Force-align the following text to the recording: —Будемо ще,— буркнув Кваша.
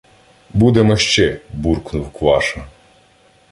—Будемо 0.49 0.97
ще,— 0.97 1.39
буркнув 1.53 2.11
Кваша. 2.11 2.67